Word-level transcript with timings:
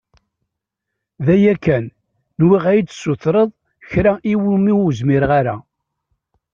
D 1.25 1.27
aya 1.35 1.53
kan, 1.63 1.85
nwiɣ 2.41 2.63
ad 2.67 2.75
iyi-d-tessutreḍ 2.77 3.49
kra 3.89 4.13
iwimi 4.31 4.73
ur 4.83 4.91
zmireɣ 4.99 5.31
ara. 5.39 5.55